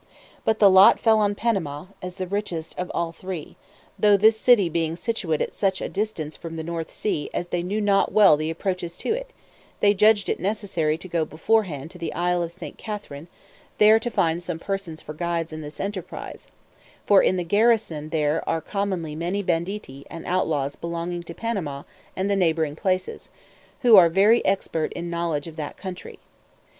But 0.43 0.57
the 0.57 0.67
lot 0.67 0.99
fell 0.99 1.19
on 1.19 1.35
Panama, 1.35 1.85
as 2.01 2.15
the 2.15 2.25
richest 2.25 2.75
of 2.79 2.89
all 2.91 3.11
three; 3.11 3.55
though 3.99 4.17
this 4.17 4.35
city 4.35 4.67
being 4.67 4.95
situate 4.95 5.43
at 5.43 5.53
such 5.53 5.79
a 5.79 5.87
distance 5.87 6.35
from 6.35 6.55
the 6.55 6.63
North 6.63 6.89
Sea 6.89 7.29
as 7.35 7.49
they 7.49 7.61
knew 7.61 7.79
not 7.79 8.11
well 8.11 8.35
the 8.35 8.49
approaches 8.49 8.97
to 8.97 9.13
it, 9.13 9.31
they 9.79 9.93
judged 9.93 10.27
it 10.27 10.39
necessary 10.39 10.97
to 10.97 11.07
go 11.07 11.23
beforehand 11.23 11.91
to 11.91 11.99
the 11.99 12.11
isle 12.15 12.41
of 12.41 12.51
St. 12.51 12.79
Catherine, 12.79 13.27
there 13.77 13.99
to 13.99 14.09
find 14.09 14.41
some 14.41 14.57
persons 14.57 15.03
for 15.03 15.13
guides 15.13 15.53
in 15.53 15.61
this 15.61 15.79
enterprise; 15.79 16.47
for 17.05 17.21
in 17.21 17.37
the 17.37 17.43
garrison 17.43 18.09
there 18.09 18.41
are 18.49 18.59
commonly 18.59 19.15
many 19.15 19.43
banditti 19.43 20.07
and 20.09 20.25
outlaws 20.25 20.75
belonging 20.75 21.21
to 21.21 21.35
Panama 21.35 21.83
and 22.15 22.27
the 22.27 22.35
neighbouring 22.35 22.75
places, 22.75 23.29
who 23.81 23.97
are 23.97 24.09
very 24.09 24.43
expert 24.45 24.91
in 24.93 25.05
the 25.11 25.15
knowledge 25.15 25.45
of 25.45 25.57
that 25.57 25.77
country. 25.77 26.17